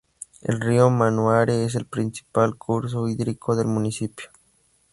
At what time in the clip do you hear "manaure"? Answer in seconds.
0.89-1.63